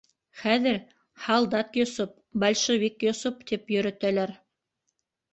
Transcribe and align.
Хәҙер 0.43 0.77
һалдат 1.25 1.75
Йосоп, 1.81 2.15
большевик 2.43 3.05
Йосоп, 3.09 3.43
тип 3.51 3.69
йөрөтәләр. 3.75 4.33